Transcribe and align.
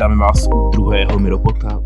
Vítáme 0.00 0.16
vás 0.16 0.46
u 0.54 0.70
druhého 0.70 1.18
Miro 1.18 1.38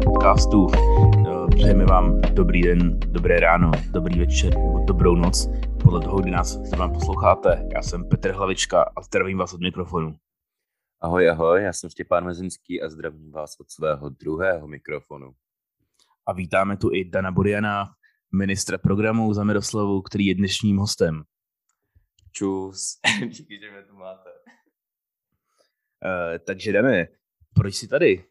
podcastu. 0.05 0.67
Eh, 0.75 1.57
přejeme 1.57 1.85
vám 1.85 2.21
dobrý 2.21 2.63
den, 2.63 2.99
dobré 3.01 3.41
ráno, 3.41 3.71
dobrý 3.91 4.19
večer 4.19 4.59
nebo 4.59 4.85
dobrou 4.85 5.15
noc, 5.15 5.49
podle 5.83 6.01
toho, 6.01 6.21
kdy 6.21 6.31
nás 6.31 6.49
zrovna 6.49 6.89
posloucháte. 6.89 7.69
Já 7.75 7.83
jsem 7.83 8.09
Petr 8.09 8.31
Hlavička 8.31 8.83
a 8.97 9.03
zdravím 9.03 9.39
vás 9.39 9.55
od 9.55 9.61
mikrofonu. 9.61 10.15
Ahoj, 11.01 11.31
ahoj, 11.31 11.63
já 11.63 11.73
jsem 11.73 11.91
Štěpán 11.91 12.25
Mezinský 12.25 12.83
a 12.83 12.89
zdravím 12.89 13.33
vás 13.33 13.61
od 13.61 13.71
svého 13.71 14.09
druhého 14.09 14.67
mikrofonu. 14.67 15.35
A 16.27 16.33
vítáme 16.33 16.77
tu 16.77 16.93
i 16.93 17.05
Dana 17.05 17.33
Boriana, 17.33 17.87
ministra 18.35 18.79
programu 18.79 19.35
za 19.35 19.45
Miroslavu, 19.45 20.03
který 20.03 20.27
je 20.27 20.35
dnešním 20.35 20.77
hostem. 20.77 21.25
Čus, 22.33 23.01
díky, 23.29 23.59
že 23.61 23.71
mě 23.71 23.83
tu 23.83 23.97
máte. 23.97 24.31
Uh, 26.05 26.39
takže 26.47 26.73
Dane, 26.73 27.09
proč 27.55 27.75
jsi 27.75 27.89
tady? 27.89 28.25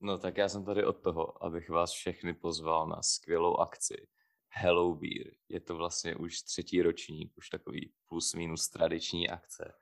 No 0.00 0.18
tak 0.18 0.36
já 0.36 0.48
jsem 0.48 0.64
tady 0.64 0.84
od 0.84 1.02
toho, 1.02 1.44
abych 1.44 1.70
vás 1.70 1.92
všechny 1.92 2.34
pozval 2.34 2.88
na 2.88 3.02
skvělou 3.02 3.56
akci 3.56 4.08
Hello 4.48 4.94
Beer. 4.94 5.32
Je 5.48 5.60
to 5.60 5.76
vlastně 5.76 6.16
už 6.16 6.42
třetí 6.42 6.82
ročník, 6.82 7.32
už 7.36 7.48
takový 7.48 7.92
plus 8.08 8.34
minus 8.34 8.68
tradiční 8.68 9.30
akce, 9.30 9.72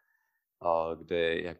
kde, 0.98 1.40
jak 1.40 1.58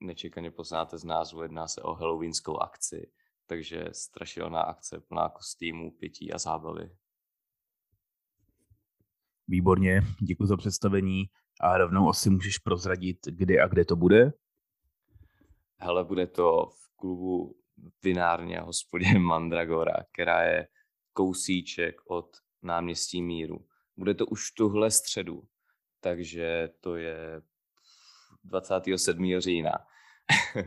nečekaně 0.00 0.50
poznáte 0.50 0.98
z 0.98 1.04
názvu, 1.04 1.42
jedná 1.42 1.68
se 1.68 1.82
o 1.82 1.94
halloweenskou 1.94 2.58
akci, 2.58 3.12
takže 3.46 3.84
strašidelná 3.92 4.60
akce 4.60 5.00
plná 5.00 5.28
kostýmů, 5.28 5.90
pití 5.90 6.32
a 6.32 6.38
zábavy. 6.38 6.96
Výborně, 9.48 10.02
děkuji 10.20 10.46
za 10.46 10.56
představení 10.56 11.24
a 11.60 11.78
rovnou 11.78 12.08
asi 12.08 12.30
můžeš 12.30 12.58
prozradit, 12.58 13.18
kdy 13.26 13.60
a 13.60 13.68
kde 13.68 13.84
to 13.84 13.96
bude? 13.96 14.32
Hele, 15.82 16.04
bude 16.04 16.26
to 16.26 16.66
v 16.66 16.96
klubu 16.96 17.56
vinárně 18.02 18.60
a 18.60 18.64
hospodě 18.64 19.06
Mandragora, 19.18 19.96
která 20.12 20.42
je 20.42 20.68
kousíček 21.12 22.00
od 22.06 22.36
náměstí 22.62 23.22
Míru. 23.22 23.66
Bude 23.96 24.14
to 24.14 24.26
už 24.26 24.50
tuhle 24.50 24.90
středu, 24.90 25.42
takže 26.00 26.68
to 26.80 26.96
je 26.96 27.42
27. 28.44 29.40
října 29.40 29.86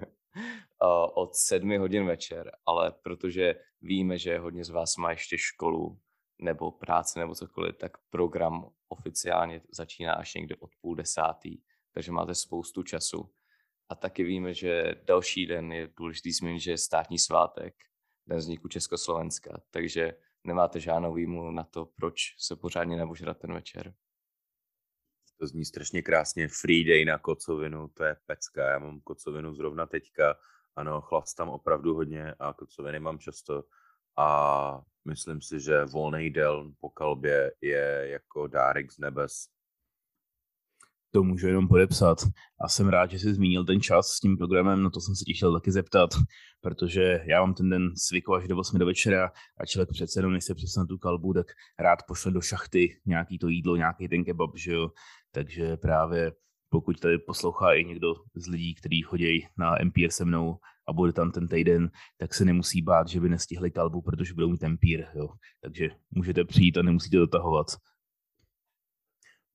od 1.13 1.35
7 1.35 1.79
hodin 1.79 2.05
večer, 2.05 2.51
ale 2.65 2.91
protože 2.91 3.55
víme, 3.81 4.17
že 4.17 4.39
hodně 4.39 4.65
z 4.65 4.69
vás 4.69 4.97
má 4.97 5.11
ještě 5.11 5.37
školu 5.37 5.99
nebo 6.41 6.71
práce 6.71 7.19
nebo 7.19 7.35
cokoliv, 7.35 7.77
tak 7.77 7.91
program 8.09 8.69
oficiálně 8.87 9.61
začíná 9.71 10.13
až 10.13 10.33
někde 10.33 10.55
od 10.55 10.69
půl 10.81 10.95
desátý, 10.95 11.57
takže 11.91 12.11
máte 12.11 12.35
spoustu 12.35 12.83
času. 12.83 13.29
A 13.89 13.95
taky 13.95 14.23
víme, 14.23 14.53
že 14.53 14.95
další 15.03 15.45
den 15.45 15.71
je 15.71 15.89
důležitý 15.97 16.31
zmínit, 16.31 16.59
že 16.59 16.71
je 16.71 16.77
státní 16.77 17.19
svátek, 17.19 17.75
den 18.27 18.37
vzniku 18.37 18.67
Československa, 18.67 19.61
takže 19.71 20.13
nemáte 20.43 20.79
žádnou 20.79 21.13
výmluvu 21.13 21.51
na 21.51 21.63
to, 21.63 21.85
proč 21.85 22.35
se 22.39 22.55
pořádně 22.55 22.97
nebožrat 22.97 23.37
ten 23.37 23.53
večer. 23.53 23.93
To 25.39 25.47
zní 25.47 25.65
strašně 25.65 26.01
krásně. 26.01 26.47
Free 26.47 26.83
day 26.83 27.05
na 27.05 27.17
kocovinu, 27.17 27.87
to 27.87 28.03
je 28.03 28.15
pecka. 28.25 28.69
Já 28.69 28.79
mám 28.79 28.99
kocovinu 29.01 29.55
zrovna 29.55 29.85
teďka. 29.85 30.35
Ano, 30.75 31.01
chlastám 31.01 31.49
opravdu 31.49 31.95
hodně 31.95 32.33
a 32.39 32.53
kocoviny 32.53 32.99
mám 32.99 33.19
často. 33.19 33.63
A 34.17 34.81
myslím 35.05 35.41
si, 35.41 35.59
že 35.59 35.85
volný 35.85 36.29
den 36.29 36.73
po 36.79 36.89
kalbě 36.89 37.53
je 37.61 38.07
jako 38.09 38.47
dárek 38.47 38.91
z 38.91 38.97
nebes 38.97 39.52
to 41.13 41.23
můžu 41.23 41.47
jenom 41.47 41.67
podepsat. 41.67 42.17
A 42.61 42.67
jsem 42.67 42.87
rád, 42.87 43.11
že 43.11 43.19
jsi 43.19 43.33
zmínil 43.33 43.65
ten 43.65 43.81
čas 43.81 44.07
s 44.07 44.19
tím 44.19 44.37
programem, 44.37 44.83
no 44.83 44.89
to 44.89 44.99
jsem 45.01 45.15
se 45.15 45.23
ti 45.25 45.33
chtěl 45.33 45.53
taky 45.53 45.71
zeptat, 45.71 46.09
protože 46.61 47.19
já 47.25 47.39
mám 47.41 47.53
ten 47.53 47.69
den 47.69 47.89
zvyku 48.09 48.33
až 48.33 48.47
do 48.47 48.57
8 48.57 48.79
do 48.79 48.85
večera 48.85 49.31
a 49.57 49.65
člověk 49.65 49.89
přece 49.89 50.19
jenom, 50.19 50.33
než 50.33 50.43
se 50.43 50.55
přesne 50.55 50.85
tu 50.85 50.97
kalbu, 50.97 51.33
tak 51.33 51.47
rád 51.79 51.99
pošle 52.07 52.31
do 52.31 52.41
šachty 52.41 53.01
nějaký 53.05 53.39
to 53.39 53.47
jídlo, 53.47 53.75
nějaký 53.75 54.07
ten 54.07 54.23
kebab, 54.23 54.57
že 54.57 54.73
jo. 54.73 54.89
Takže 55.31 55.77
právě 55.77 56.31
pokud 56.69 56.99
tady 56.99 57.17
poslouchá 57.17 57.73
i 57.73 57.85
někdo 57.85 58.13
z 58.35 58.47
lidí, 58.47 58.75
kteří 58.75 59.01
chodí 59.01 59.47
na 59.57 59.75
MPR 59.83 60.09
se 60.09 60.25
mnou 60.25 60.57
a 60.87 60.93
bude 60.93 61.13
tam 61.13 61.31
ten 61.31 61.47
týden, 61.47 61.91
tak 62.17 62.33
se 62.33 62.45
nemusí 62.45 62.81
bát, 62.81 63.07
že 63.07 63.19
by 63.19 63.29
nestihli 63.29 63.71
kalbu, 63.71 64.01
protože 64.01 64.33
budou 64.33 64.49
mít 64.49 64.63
MPR, 64.63 65.17
jo. 65.17 65.27
Takže 65.61 65.89
můžete 66.11 66.45
přijít 66.45 66.77
a 66.77 66.81
nemusíte 66.81 67.17
dotahovat. 67.17 67.67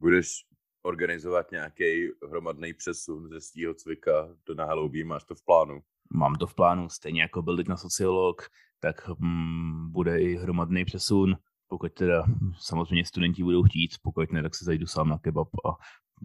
Budeš 0.00 0.47
organizovat 0.88 1.50
nějaký 1.50 2.09
hromadný 2.28 2.75
přesun 2.75 3.28
ze 3.28 3.41
svého 3.41 3.75
cvika 3.75 4.28
do 4.47 4.54
Nahaloubí? 4.54 5.04
Máš 5.04 5.25
to 5.25 5.34
v 5.34 5.44
plánu? 5.44 5.82
Mám 6.12 6.34
to 6.34 6.47
v 6.47 6.54
plánu, 6.54 6.88
stejně 6.88 7.22
jako 7.22 7.43
byl 7.43 7.56
teď 7.56 7.69
na 7.69 7.76
sociolog, 7.76 8.43
tak 8.81 9.09
mm, 9.09 9.93
bude 9.93 10.22
i 10.22 10.37
hromadný 10.37 10.84
přesun, 10.84 11.37
pokud 11.66 11.93
teda 11.93 12.25
samozřejmě 12.59 13.04
studenti 13.04 13.43
budou 13.43 13.62
chtít, 13.62 13.91
pokud 14.03 14.32
ne, 14.32 14.43
tak 14.43 14.54
se 14.54 14.65
zajdu 14.65 14.87
sám 14.87 15.09
na 15.09 15.19
kebab 15.19 15.49
a 15.66 15.71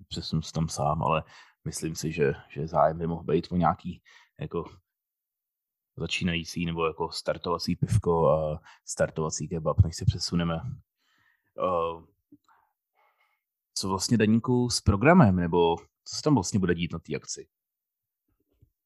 přesunu 0.07 0.41
se 0.41 0.51
tam 0.51 0.69
sám, 0.69 1.03
ale 1.03 1.23
myslím 1.65 1.95
si, 1.95 2.11
že, 2.11 2.33
že 2.49 2.67
zájem 2.67 2.97
by 2.97 3.07
mohl 3.07 3.23
být 3.23 3.47
o 3.51 3.55
nějaký 3.55 4.01
jako 4.39 4.65
začínající 5.97 6.65
nebo 6.65 6.87
jako 6.87 7.11
startovací 7.11 7.75
pivko 7.75 8.29
a 8.29 8.59
startovací 8.85 9.47
kebab, 9.47 9.83
než 9.83 9.95
se 9.95 10.05
přesuneme. 10.05 10.61
Uh, 11.55 12.12
co 13.73 13.89
vlastně 13.89 14.17
Daníku 14.17 14.69
s 14.69 14.81
programem, 14.81 15.35
nebo 15.35 15.77
co 16.05 16.15
se 16.15 16.21
tam 16.21 16.33
vlastně 16.33 16.59
bude 16.59 16.75
dít 16.75 16.93
na 16.93 16.99
té 16.99 17.15
akci? 17.15 17.47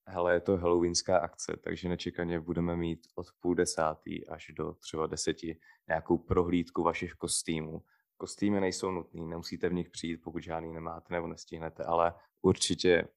Hele, 0.06 0.34
je 0.34 0.40
to 0.40 0.58
halloweenská 0.58 1.18
akce, 1.18 1.58
takže 1.64 1.90
nečekaně 1.90 2.40
budeme 2.40 2.76
mít 2.76 3.08
od 3.16 3.28
půl 3.40 3.56
desátý 3.56 4.28
až 4.28 4.52
do 4.58 4.74
třeba 4.74 5.08
deseti 5.08 5.60
nějakou 5.88 6.18
prohlídku 6.18 6.84
vašich 6.84 7.14
kostýmů. 7.14 7.82
Kostýmy 8.18 8.60
nejsou 8.60 8.92
nutný, 8.92 9.28
nemusíte 9.28 9.70
v 9.70 9.74
nich 9.74 9.90
přijít, 9.90 10.18
pokud 10.18 10.44
žádný 10.44 10.74
nemáte 10.74 11.14
nebo 11.14 11.28
nestihnete, 11.28 11.84
ale 11.84 12.14
určitě 12.42 13.08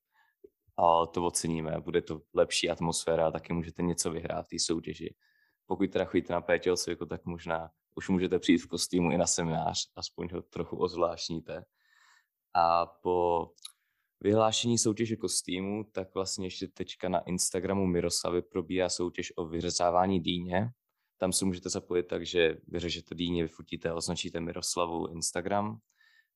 ale 0.77 1.07
to 1.07 1.27
oceníme, 1.27 1.81
bude 1.81 2.03
to 2.03 2.23
lepší 2.35 2.71
atmosféra 2.71 3.27
a 3.27 3.31
taky 3.31 3.53
můžete 3.53 3.83
něco 3.83 4.11
vyhrát 4.11 4.47
v 4.47 4.49
té 4.49 4.57
soutěži. 4.59 5.15
Pokud 5.67 5.91
teda 5.91 6.05
chodíte 6.05 6.33
na 6.33 6.41
pétěl 6.41 6.77
cviku, 6.77 7.07
tak 7.07 7.25
možná 7.25 7.71
už 8.01 8.09
můžete 8.09 8.39
přijít 8.39 8.59
v 8.59 8.67
kostýmu 8.67 9.11
i 9.11 9.19
na 9.19 9.27
seminář, 9.27 9.91
aspoň 9.97 10.29
ho 10.33 10.43
trochu 10.43 10.77
ozvláštníte. 10.77 11.65
A 12.55 12.87
po 12.87 13.51
vyhlášení 14.21 14.79
soutěže 14.79 15.17
kostýmu, 15.17 15.85
tak 15.93 16.15
vlastně 16.15 16.47
ještě 16.47 16.69
teďka 16.69 17.09
na 17.09 17.21
Instagramu 17.21 17.87
Miroslavy 17.87 18.43
probíhá 18.43 18.89
soutěž 18.89 19.33
o 19.37 19.45
vyřezávání 19.45 20.21
dýně. 20.21 20.71
Tam 21.19 21.33
se 21.33 21.45
můžete 21.45 21.69
zapojit 21.69 22.07
tak, 22.07 22.27
že 22.27 22.57
vyřežete 22.69 23.15
dýně, 23.15 23.43
vyfotíte 23.43 23.93
označíte 23.93 24.41
Miroslavu 24.41 25.07
Instagram. 25.07 25.79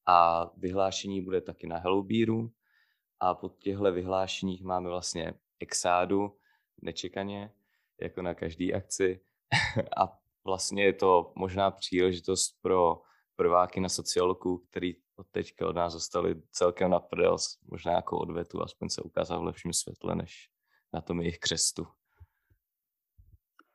A 0.07 0.47
vyhlášení 0.57 1.25
bude 1.25 1.41
taky 1.41 1.67
na 1.67 1.79
Hellobíru. 1.79 2.53
A 3.21 3.35
po 3.35 3.49
těchto 3.49 3.93
vyhlášeních 3.93 4.63
máme 4.63 4.89
vlastně 4.89 5.35
exádu, 5.61 6.37
nečekaně, 6.83 7.53
jako 8.01 8.23
na 8.23 8.35
každý 8.35 8.75
akci. 8.75 9.21
a 9.97 10.24
vlastně 10.45 10.85
je 10.85 10.93
to 10.93 11.33
možná 11.37 11.71
příležitost 11.71 12.57
pro 12.63 13.03
prváky 13.37 13.81
na 13.81 13.89
sociolku, 13.89 14.59
který 14.71 14.95
od 15.17 15.27
teďka 15.31 15.69
od 15.69 15.77
nás 15.77 15.93
zostali 15.93 16.43
celkem 16.51 16.91
na 16.91 17.01
prdel, 17.01 17.37
možná 17.71 17.93
jako 17.93 18.19
odvetu, 18.19 18.63
aspoň 18.63 18.89
se 18.89 19.03
ukázal 19.03 19.41
v 19.41 19.45
lepším 19.45 19.73
světle, 19.73 20.15
než 20.15 20.49
na 20.93 21.01
tom 21.01 21.21
jejich 21.21 21.39
křestu. 21.39 21.87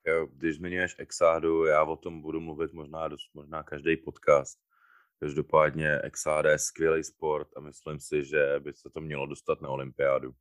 Jo, 0.08 0.28
když 0.32 0.56
zmiňuješ 0.56 0.96
Exádu, 1.00 1.66
já 1.66 1.84
o 1.84 1.96
tom 1.96 2.22
budu 2.22 2.40
mluvit 2.40 2.74
možná, 2.74 3.10
možná 3.34 3.64
každý 3.64 3.98
podcast. 3.98 4.60
Každopádně 5.20 6.00
Exáda 6.00 6.52
je 6.52 6.60
skvělý 6.60 7.04
sport 7.04 7.48
a 7.58 7.60
myslím 7.60 8.00
si, 8.00 8.26
že 8.26 8.60
by 8.60 8.74
se 8.74 8.90
to 8.90 9.02
mělo 9.02 9.28
dostat 9.28 9.62
na 9.62 9.70
olympiádu. 9.70 10.32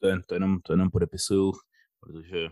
To, 0.00 0.08
je, 0.08 0.22
to, 0.26 0.34
jenom, 0.34 0.60
to 0.60 0.72
jenom 0.72 0.90
podepisuju, 0.90 1.52
protože 2.00 2.48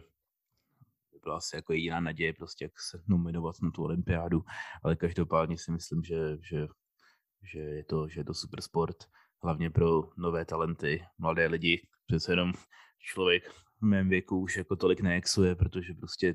byla 1.25 1.37
asi 1.37 1.57
jako 1.57 1.73
jediná 1.73 2.01
naděje, 2.01 2.33
prostě 2.33 2.65
jak 2.65 2.73
se 2.81 3.03
nominovat 3.09 3.55
na 3.63 3.71
tu 3.71 3.83
olympiádu, 3.83 4.45
ale 4.83 4.97
každopádně 4.97 5.59
si 5.59 5.73
myslím, 5.73 6.03
že, 6.03 6.37
že, 6.41 6.67
že, 7.53 7.59
je, 7.59 7.85
to, 7.85 8.09
že 8.09 8.21
je 8.21 8.25
to 8.25 8.35
super 8.35 8.61
sport, 8.61 8.97
hlavně 9.43 9.71
pro 9.71 10.03
nové 10.17 10.45
talenty, 10.45 11.05
mladé 11.19 11.47
lidi, 11.47 11.87
přece 12.07 12.33
jenom 12.33 12.53
člověk 12.99 13.51
v 13.51 13.83
mém 13.83 14.09
věku 14.09 14.41
už 14.41 14.57
jako 14.57 14.77
tolik 14.77 15.01
neexuje, 15.01 15.55
protože 15.55 15.95
prostě 15.95 16.35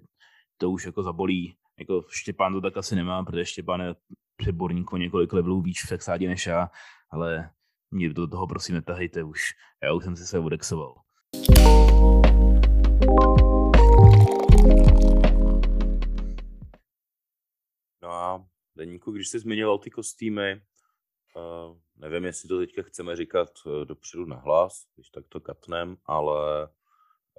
to 0.57 0.71
už 0.71 0.85
jako 0.85 1.03
zabolí. 1.03 1.57
Jako 1.79 2.05
Štěpán 2.09 2.53
to 2.53 2.61
tak 2.61 2.77
asi 2.77 2.95
nemá, 2.95 3.23
protože 3.23 3.45
Štěpán 3.45 3.81
je 3.81 3.95
přeborník 4.35 4.93
o 4.93 4.97
několik 4.97 5.33
levelů 5.33 5.61
víc 5.61 5.77
v 5.83 5.87
sexádě 5.87 6.27
než 6.27 6.47
já, 6.47 6.69
ale 7.11 7.49
mě 7.91 8.09
do 8.09 8.27
toho 8.27 8.47
prosím 8.47 8.75
netahejte 8.75 9.23
už. 9.23 9.53
Já 9.83 9.93
už 9.93 10.03
jsem 10.03 10.15
si 10.15 10.25
se 10.25 10.39
odexoval. 10.39 10.95
No 13.07 13.48
Deníku, 18.79 19.11
když 19.11 19.27
jsi 19.27 19.39
zmiňoval 19.39 19.77
ty 19.77 19.89
kostýmy, 19.89 20.61
uh, 21.35 21.77
nevím, 21.95 22.25
jestli 22.25 22.49
to 22.49 22.59
teďka 22.59 22.81
chceme 22.81 23.15
říkat 23.15 23.49
uh, 23.65 23.85
dopředu 23.85 24.25
na 24.25 24.35
hlas, 24.35 24.85
když 24.95 25.09
tak 25.09 25.27
to 25.27 25.39
katnem, 25.39 25.97
ale 26.05 26.69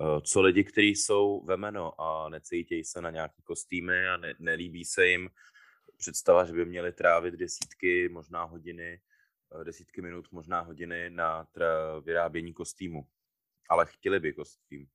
Uh, 0.00 0.20
co 0.20 0.40
lidi, 0.42 0.64
kteří 0.64 0.88
jsou 0.88 1.44
ve 1.44 1.56
jméno 1.56 2.00
a 2.00 2.28
necítějí 2.28 2.84
se 2.84 3.00
na 3.00 3.10
nějaké 3.10 3.42
kostýmy 3.44 4.08
a 4.08 4.16
ne, 4.16 4.34
nelíbí 4.38 4.84
se 4.84 5.06
jim 5.06 5.30
představa, 5.96 6.44
že 6.44 6.52
by 6.52 6.64
měli 6.64 6.92
trávit 6.92 7.34
desítky, 7.34 8.08
možná 8.08 8.44
hodiny, 8.44 9.00
desítky 9.64 10.02
minut, 10.02 10.28
možná 10.32 10.60
hodiny 10.60 11.10
na 11.10 11.44
tra- 11.44 12.02
vyrábění 12.02 12.52
kostýmu. 12.52 13.06
Ale 13.68 13.86
chtěli 13.86 14.20
by 14.20 14.32
kostým. 14.32 14.86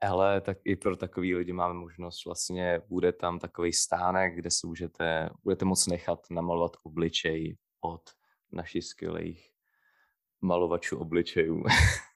Ale 0.00 0.40
tak 0.40 0.58
i 0.64 0.76
pro 0.76 0.96
takový 0.96 1.34
lidi 1.34 1.52
máme 1.52 1.74
možnost, 1.74 2.24
vlastně 2.24 2.80
bude 2.88 3.12
tam 3.12 3.38
takový 3.38 3.72
stánek, 3.72 4.34
kde 4.34 4.50
si 4.50 4.66
můžete, 4.66 5.30
budete 5.42 5.64
moc 5.64 5.86
nechat 5.86 6.26
namalovat 6.30 6.76
obličej 6.82 7.56
od 7.80 8.02
našich 8.52 8.84
skvělých 8.84 9.50
malovačů 10.40 10.98
obličejů, 10.98 11.64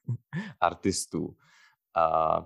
artistů. 0.60 1.36
A, 1.94 2.36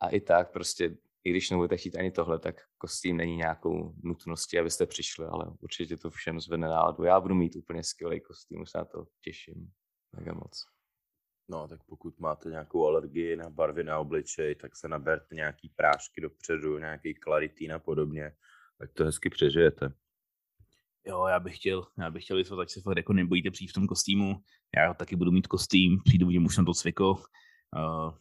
a 0.00 0.08
i 0.10 0.20
tak 0.20 0.52
prostě, 0.52 0.96
i 1.24 1.30
když 1.30 1.50
nebudete 1.50 1.76
chtít 1.76 1.96
ani 1.96 2.10
tohle, 2.10 2.38
tak 2.38 2.60
kostým 2.78 3.16
není 3.16 3.36
nějakou 3.36 3.94
nutností, 4.02 4.58
abyste 4.58 4.86
přišli, 4.86 5.26
ale 5.26 5.46
určitě 5.60 5.96
to 5.96 6.10
všem 6.10 6.40
zvedne 6.40 6.68
náladu. 6.68 7.04
Já 7.04 7.20
budu 7.20 7.34
mít 7.34 7.56
úplně 7.56 7.84
skvělý 7.84 8.20
kostým, 8.20 8.60
už 8.60 8.70
se 8.70 8.78
na 8.78 8.84
to 8.84 9.06
těším 9.20 9.72
mega 10.16 10.34
moc. 10.34 10.77
No, 11.50 11.68
tak 11.68 11.84
pokud 11.84 12.20
máte 12.20 12.48
nějakou 12.48 12.86
alergii 12.86 13.36
na 13.36 13.50
barvy 13.50 13.84
na 13.84 13.98
obličej, 13.98 14.54
tak 14.54 14.76
se 14.76 14.88
naberte 14.88 15.34
nějaký 15.34 15.68
prášky 15.68 16.20
dopředu, 16.20 16.78
nějaký 16.78 17.14
klaritín 17.14 17.72
a 17.72 17.78
podobně, 17.78 18.32
tak 18.78 18.92
to 18.92 19.04
hezky 19.04 19.30
přežijete. 19.30 19.92
Jo, 21.06 21.26
já 21.26 21.40
bych 21.40 21.56
chtěl, 21.56 21.86
já 21.98 22.10
bych 22.10 22.24
chtěl 22.24 22.36
vysvětlit, 22.36 22.62
ať 22.62 22.70
se 22.70 22.80
fakt 22.80 22.96
jako 22.96 23.12
nebojíte 23.12 23.50
přijít 23.50 23.70
v 23.70 23.72
tom 23.72 23.86
kostýmu. 23.86 24.34
Já 24.76 24.94
taky 24.94 25.16
budu 25.16 25.30
mít 25.30 25.46
kostým, 25.46 26.00
přijdu, 26.04 26.26
vidím 26.26 26.46
už 26.46 26.58
na 26.58 26.64
to 26.64 26.74
cviko. 26.74 27.10
Uh, 27.10 28.14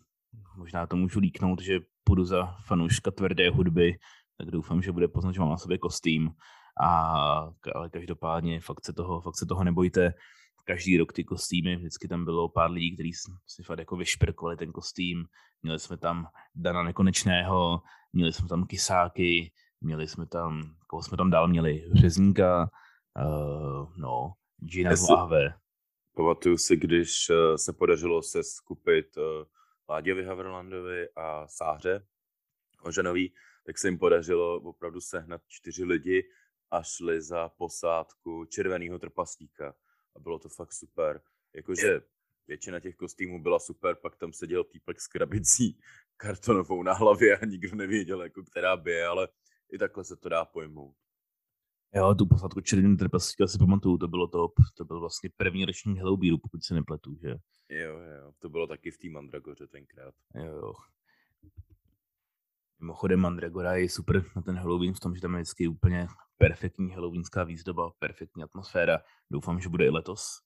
možná 0.58 0.88
to 0.88 0.96
můžu 0.96 1.20
líknout, 1.20 1.62
že 1.62 1.80
půjdu 2.04 2.26
za 2.26 2.46
fanouška 2.66 3.12
tvrdé 3.12 3.50
hudby, 3.50 3.98
tak 4.38 4.52
doufám, 4.52 4.82
že 4.82 4.92
bude 4.92 5.08
poznat, 5.08 5.32
že 5.32 5.40
mám 5.40 5.50
na 5.50 5.58
sobě 5.58 5.78
kostým. 5.78 6.32
A, 6.82 6.90
ale 7.76 7.90
každopádně 7.90 8.62
fakt 8.62 8.86
se 8.86 8.94
toho, 8.94 9.22
fakt 9.22 9.38
se 9.38 9.46
toho 9.46 9.64
nebojte 9.64 10.14
každý 10.68 10.98
rok 10.98 11.14
ty 11.14 11.24
kostýmy, 11.24 11.76
vždycky 11.76 12.08
tam 12.08 12.26
bylo 12.26 12.50
pár 12.50 12.72
lidí, 12.72 12.94
kteří 12.94 13.14
si 13.48 13.64
fakt 13.64 13.80
jako 13.80 13.96
vyšperkovali 13.96 14.58
ten 14.58 14.72
kostým. 14.72 15.26
Měli 15.64 15.80
jsme 15.80 15.98
tam 15.98 16.28
Dana 16.56 16.84
Nekonečného, 16.84 17.82
měli 18.14 18.34
jsme 18.34 18.48
tam 18.48 18.68
Kysáky, 18.68 19.52
měli 19.82 20.08
jsme 20.08 20.26
tam, 20.26 20.76
koho 20.88 21.04
jsme 21.04 21.18
tam 21.18 21.30
dál 21.30 21.48
měli, 21.48 21.90
Řezníka, 21.94 22.70
uh, 23.16 23.98
no, 23.98 24.34
Gina 24.58 24.92
Láhve. 25.10 25.54
Pamatuju 26.16 26.58
si, 26.58 26.76
když 26.78 27.30
uh, 27.30 27.56
se 27.56 27.74
podařilo 27.74 28.22
se 28.22 28.44
skupit 28.44 29.18
uh, 29.18 29.24
Láďovi 29.90 30.26
Haverlandovi 30.26 31.10
a 31.16 31.48
Sáře 31.48 32.06
Ožanový, 32.82 33.34
tak 33.66 33.78
se 33.78 33.88
jim 33.88 34.00
podařilo 34.00 34.56
opravdu 34.56 35.02
sehnat 35.02 35.42
čtyři 35.48 35.84
lidi 35.84 36.24
a 36.72 36.84
šli 36.84 37.22
za 37.22 37.50
posádku 37.50 38.46
červeného 38.46 39.00
trpaslíka 39.00 39.74
a 40.18 40.20
bylo 40.20 40.40
to 40.40 40.50
fakt 40.50 40.74
super. 40.74 41.22
Jakože 41.56 42.02
většina 42.48 42.80
těch 42.80 42.96
kostýmů 42.96 43.44
byla 43.44 43.60
super, 43.60 43.96
pak 43.96 44.16
tam 44.16 44.34
seděl 44.34 44.64
týpek 44.64 45.02
s 45.02 45.08
krabicí 45.08 45.80
kartonovou 46.18 46.84
na 46.84 46.94
hlavě 46.94 47.38
a 47.38 47.46
nikdo 47.46 47.76
nevěděl, 47.76 48.24
jako 48.24 48.44
která 48.44 48.78
by 48.78 48.92
je, 48.92 49.06
ale 49.08 49.28
i 49.72 49.78
takhle 49.78 50.04
se 50.04 50.16
to 50.16 50.30
dá 50.30 50.46
pojmout. 50.46 50.96
Jo, 51.96 52.16
tu 52.16 52.26
posádku 52.26 52.62
červený 52.62 52.98
trpaslíka 52.98 53.48
si 53.48 53.58
pamatuju, 53.58 53.98
to 53.98 54.08
bylo 54.08 54.28
top. 54.28 54.54
To 54.78 54.86
byl 54.86 55.00
vlastně 55.00 55.30
první 55.38 55.66
ročník 55.66 55.98
Hellowbeeru, 55.98 56.38
pokud 56.38 56.64
se 56.64 56.74
nepletu, 56.74 57.16
že? 57.16 57.30
Jo, 57.70 58.00
jo, 58.00 58.34
to 58.40 58.50
bylo 58.50 58.68
taky 58.68 58.92
v 58.92 58.98
té 58.98 59.10
Mandragoře 59.10 59.68
tenkrát. 59.68 60.14
Jo, 60.36 60.46
jo. 60.46 60.74
Mimochodem 62.80 63.20
Mandragora 63.20 63.76
je 63.76 63.90
super 63.90 64.26
na 64.36 64.42
ten 64.42 64.56
Halloween 64.56 64.94
v 64.94 65.00
tom, 65.00 65.16
že 65.16 65.22
tam 65.22 65.36
je 65.36 65.42
vždycky 65.42 65.68
úplně 65.68 66.08
perfektní 66.38 66.92
halloweenská 66.92 67.44
výzdoba, 67.44 67.92
perfektní 68.00 68.44
atmosféra. 68.44 69.00
Doufám, 69.32 69.60
že 69.60 69.70
bude 69.70 69.86
i 69.86 69.90
letos. 69.90 70.42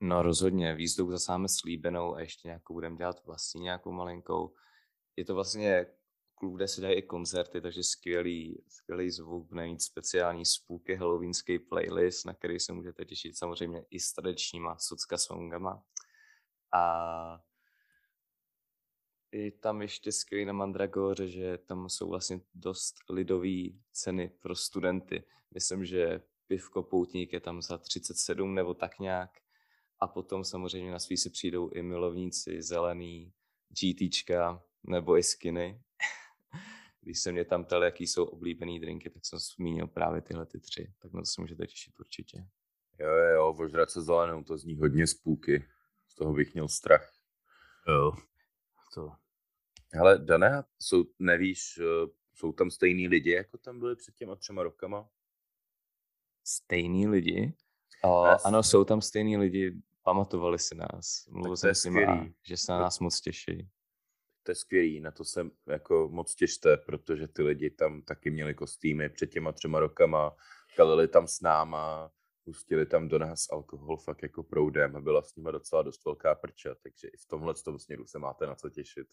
No 0.00 0.22
rozhodně, 0.22 0.74
výzdobu 0.74 1.10
zase 1.10 1.32
máme 1.32 1.48
slíbenou 1.48 2.14
a 2.14 2.20
ještě 2.20 2.48
nějakou 2.48 2.74
budeme 2.74 2.96
dělat 2.96 3.26
vlastní 3.26 3.60
nějakou 3.60 3.92
malinkou. 3.92 4.54
Je 5.16 5.24
to 5.24 5.34
vlastně 5.34 5.86
klub, 6.34 6.56
kde 6.56 6.68
se 6.68 6.80
dají 6.80 6.94
i 6.94 7.02
koncerty, 7.02 7.60
takže 7.60 7.82
skvělý, 7.82 8.62
skvělý 8.68 9.10
zvuk, 9.10 9.48
bude 9.48 9.66
mít 9.66 9.82
speciální 9.82 10.44
spooky 10.44 10.94
halloweenský 10.94 11.58
playlist, 11.58 12.26
na 12.26 12.34
který 12.34 12.60
se 12.60 12.72
můžete 12.72 13.04
těšit 13.04 13.38
samozřejmě 13.38 13.84
i 13.90 14.00
s 14.00 14.12
tradičníma 14.12 14.76
socka 14.78 15.18
songama. 15.18 15.82
A 16.74 17.40
je 19.32 19.52
tam 19.52 19.82
ještě 19.82 20.12
skvělý 20.12 20.44
na 20.44 20.52
Mandragoře, 20.52 21.28
že 21.28 21.58
tam 21.58 21.88
jsou 21.88 22.08
vlastně 22.08 22.40
dost 22.54 22.94
lidové 23.10 23.68
ceny 23.92 24.30
pro 24.40 24.54
studenty. 24.54 25.24
Myslím, 25.54 25.84
že 25.84 26.20
pivko 26.46 26.82
poutník 26.82 27.32
je 27.32 27.40
tam 27.40 27.62
za 27.62 27.78
37 27.78 28.54
nebo 28.54 28.74
tak 28.74 28.98
nějak. 28.98 29.30
A 30.00 30.06
potom 30.06 30.44
samozřejmě 30.44 30.92
na 30.92 30.98
svý 30.98 31.16
si 31.16 31.30
přijdou 31.30 31.70
i 31.70 31.82
milovníci 31.82 32.62
zelený, 32.62 33.32
GTčka 33.68 34.62
nebo 34.82 35.18
i 35.18 35.22
skiny. 35.22 35.82
Když 37.00 37.20
se 37.20 37.32
mě 37.32 37.44
tam 37.44 37.64
ptal, 37.64 37.84
jaký 37.84 38.06
jsou 38.06 38.24
oblíbený 38.24 38.80
drinky, 38.80 39.10
tak 39.10 39.26
jsem 39.26 39.38
zmínil 39.38 39.86
právě 39.86 40.22
tyhle 40.22 40.46
ty 40.46 40.60
tři. 40.60 40.92
Tak 41.02 41.12
na 41.12 41.20
to 41.20 41.26
se 41.26 41.40
můžete 41.40 41.66
těšit 41.66 42.00
určitě. 42.00 42.38
Jo, 42.98 43.08
jo, 43.08 43.54
ožrat 43.58 43.90
se 43.90 44.02
zelenou, 44.02 44.42
to 44.42 44.58
zní 44.58 44.76
hodně 44.76 45.06
spůky. 45.06 45.64
Z 46.08 46.14
toho 46.14 46.32
bych 46.32 46.54
měl 46.54 46.68
strach. 46.68 47.12
Jo, 47.88 48.12
to 48.96 49.12
Hele, 49.92 50.18
Dané, 50.18 50.64
jsou, 50.78 51.04
nevíš, 51.18 51.78
eh, 51.78 52.10
jsou 52.34 52.52
tam 52.52 52.70
stejný 52.70 53.08
lidi, 53.08 53.30
jako 53.30 53.58
tam 53.58 53.78
byli 53.78 53.96
před 53.96 54.14
těma 54.14 54.36
třema 54.36 54.62
rokama? 54.62 55.08
Stejný 56.44 57.06
lidi? 57.08 57.54
O. 58.04 58.24
Ano, 58.44 58.62
jsou 58.62 58.84
tam 58.84 59.00
stejný 59.00 59.36
lidi, 59.36 59.82
pamatovali 60.02 60.58
si 60.58 60.74
nás. 60.74 61.26
Mluvil 61.30 61.56
jsem 61.56 61.74
s 61.74 61.84
nimi, 61.84 62.34
že 62.42 62.56
se 62.56 62.72
na 62.72 62.78
nás 62.78 62.98
moc 62.98 63.20
těší. 63.20 63.68
To 64.42 64.50
je 64.50 64.54
skvělý, 64.54 65.00
na 65.00 65.10
to 65.10 65.24
se 65.24 65.50
jako 65.66 66.08
moc 66.12 66.34
těšte, 66.34 66.76
protože 66.76 67.28
ty 67.28 67.42
lidi 67.42 67.70
tam 67.70 68.02
taky 68.02 68.30
měli 68.30 68.54
kostýmy 68.54 69.08
před 69.08 69.26
těma 69.26 69.52
třema 69.52 69.80
rokama, 69.80 70.36
kalili 70.76 71.08
tam 71.08 71.26
s 71.26 71.40
náma, 71.40 72.10
pustili 72.46 72.86
tam 72.86 73.08
do 73.08 73.18
nás 73.18 73.50
alkohol 73.52 73.96
fakt 73.96 74.22
jako 74.22 74.42
proudem 74.42 74.96
a 74.96 75.00
byla 75.00 75.22
s 75.22 75.36
nimi 75.36 75.48
docela 75.52 75.82
dost 75.82 76.04
velká 76.04 76.34
prča, 76.34 76.74
takže 76.82 77.08
i 77.08 77.16
v 77.16 77.26
tomhle 77.26 77.54
tom 77.54 77.78
směru 77.78 78.06
se 78.06 78.18
máte 78.18 78.46
na 78.46 78.54
co 78.54 78.70
těšit. 78.70 79.08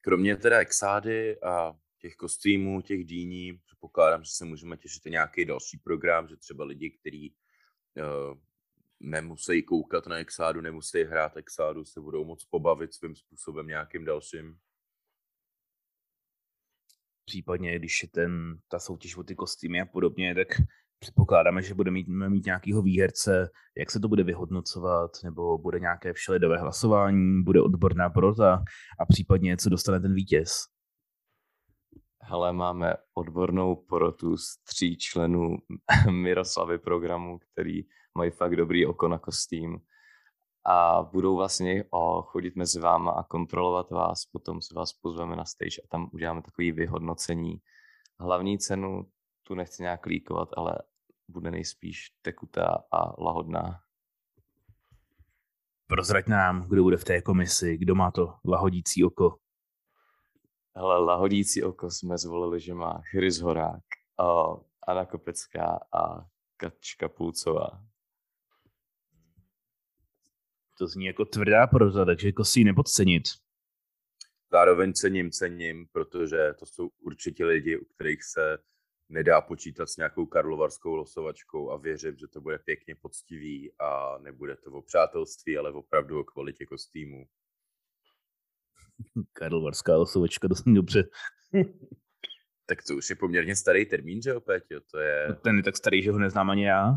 Kromě 0.00 0.36
teda 0.36 0.58
exády 0.58 1.40
a 1.40 1.72
těch 1.98 2.16
kostýmů, 2.16 2.82
těch 2.82 3.04
dýní, 3.04 3.58
předpokládám, 3.58 4.24
že 4.24 4.30
se 4.30 4.44
můžeme 4.44 4.76
těšit 4.76 5.06
i 5.06 5.10
nějaký 5.10 5.44
další 5.44 5.78
program, 5.78 6.28
že 6.28 6.36
třeba 6.36 6.64
lidi, 6.64 6.90
kteří 6.90 7.34
uh, 7.96 8.38
nemusí 9.00 9.62
koukat 9.62 10.06
na 10.06 10.16
exádu, 10.16 10.60
nemusí 10.60 11.02
hrát 11.02 11.36
exádu, 11.36 11.84
se 11.84 12.00
budou 12.00 12.24
moc 12.24 12.44
pobavit 12.44 12.94
svým 12.94 13.16
způsobem 13.16 13.66
nějakým 13.66 14.04
dalším. 14.04 14.58
Případně, 17.26 17.78
když 17.78 18.02
je 18.02 18.08
ten, 18.08 18.58
ta 18.68 18.78
soutěž 18.78 19.16
o 19.16 19.22
ty 19.22 19.34
kostýmy 19.34 19.80
a 19.80 19.86
podobně, 19.86 20.34
tak 20.34 20.48
Předpokládáme, 20.98 21.62
že 21.62 21.74
budeme 21.74 21.94
mít, 21.94 22.08
mít 22.08 22.44
nějakého 22.44 22.82
výherce, 22.82 23.50
jak 23.76 23.90
se 23.90 24.00
to 24.00 24.08
bude 24.08 24.22
vyhodnocovat, 24.22 25.10
nebo 25.24 25.58
bude 25.58 25.80
nějaké 25.80 26.12
všelidové 26.12 26.58
hlasování, 26.58 27.42
bude 27.42 27.60
odborná 27.60 28.10
porota? 28.10 28.64
A 29.00 29.06
případně 29.06 29.56
co 29.56 29.70
dostane 29.70 30.00
ten 30.00 30.14
vítěz. 30.14 30.52
Hele, 32.22 32.52
máme 32.52 32.94
odbornou 33.14 33.76
porotu 33.76 34.36
z 34.36 34.62
tří 34.68 34.96
členů 34.96 35.56
Miroslavy 36.10 36.78
programu, 36.78 37.38
který 37.38 37.82
mají 38.14 38.30
fakt 38.30 38.56
dobrý 38.56 38.86
oko 38.86 39.08
na 39.08 39.18
kostým 39.18 39.78
a 40.68 41.02
budou 41.02 41.36
vlastně 41.36 41.84
chodit 42.22 42.56
mezi 42.56 42.80
váma 42.80 43.10
a 43.10 43.22
kontrolovat 43.22 43.90
vás, 43.90 44.24
potom 44.24 44.62
se 44.62 44.74
vás 44.74 44.92
pozveme 44.92 45.36
na 45.36 45.44
stage 45.44 45.82
a 45.84 45.86
tam 45.88 46.10
uděláme 46.12 46.42
takové 46.42 46.72
vyhodnocení. 46.72 47.60
Hlavní 48.20 48.58
cenu 48.58 49.10
tu 49.42 49.54
nechci 49.54 49.82
nějak 49.82 50.06
líkovat, 50.06 50.48
ale 50.56 50.78
bude 51.28 51.50
nejspíš 51.50 52.10
tekutá 52.22 52.84
a 52.92 53.22
lahodná. 53.22 53.80
Prozrať 55.86 56.26
nám, 56.26 56.68
kdo 56.68 56.82
bude 56.82 56.96
v 56.96 57.04
té 57.04 57.22
komisi, 57.22 57.76
kdo 57.76 57.94
má 57.94 58.10
to 58.10 58.34
lahodící 58.44 59.04
oko. 59.04 59.38
Hele, 60.76 60.98
lahodící 60.98 61.62
oko 61.62 61.90
jsme 61.90 62.18
zvolili, 62.18 62.60
že 62.60 62.74
má 62.74 63.02
Chris 63.10 63.40
Horák, 63.40 63.82
Anna 64.86 65.06
Kopecká 65.06 65.80
a 65.92 66.26
Kačka 66.56 67.08
Půlcová. 67.08 67.82
To 70.78 70.86
zní 70.86 71.06
jako 71.06 71.24
tvrdá 71.24 71.66
proza, 71.66 72.04
takže 72.04 72.28
jako 72.28 72.44
si 72.44 72.60
ji 72.60 72.64
nepodcenit. 72.64 73.22
Zároveň 74.52 74.92
cením, 74.92 75.30
cením, 75.30 75.86
protože 75.92 76.54
to 76.58 76.66
jsou 76.66 76.90
určitě 77.00 77.44
lidi, 77.44 77.76
u 77.76 77.84
kterých 77.84 78.24
se 78.24 78.58
nedá 79.08 79.40
počítat 79.40 79.88
s 79.88 79.96
nějakou 79.96 80.26
karlovarskou 80.26 80.94
losovačkou 80.94 81.70
a 81.70 81.76
věřím, 81.76 82.16
že 82.16 82.26
to 82.28 82.40
bude 82.40 82.58
pěkně 82.58 82.94
poctivý 82.94 83.72
a 83.78 84.18
nebude 84.18 84.56
to 84.56 84.70
o 84.70 84.82
přátelství, 84.82 85.58
ale 85.58 85.72
opravdu 85.72 86.20
o 86.20 86.24
kvalitě 86.24 86.66
kostýmu. 86.66 87.26
Karlovarská 89.32 89.96
losovačka, 89.96 90.48
to 90.48 90.54
zní 90.54 90.74
dobře. 90.74 91.08
tak 92.66 92.82
to 92.82 92.96
už 92.96 93.10
je 93.10 93.16
poměrně 93.16 93.56
starý 93.56 93.86
termín, 93.86 94.22
že 94.22 94.34
opět, 94.34 94.64
jo? 94.70 94.80
To 94.90 94.98
je... 94.98 95.26
No 95.28 95.34
ten 95.34 95.56
je 95.56 95.62
tak 95.62 95.76
starý, 95.76 96.02
že 96.02 96.12
ho 96.12 96.18
neznám 96.18 96.50
ani 96.50 96.64
já. 96.64 96.92